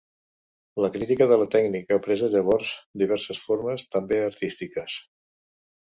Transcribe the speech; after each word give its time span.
La 0.85 0.89
crítica 0.95 1.27
de 1.33 1.37
la 1.41 1.47
tècnica 1.57 2.01
presa 2.07 2.31
llavors 2.37 2.73
diverses 3.05 3.45
formes, 3.47 3.89
també 3.99 4.23
artístiques. 4.33 5.03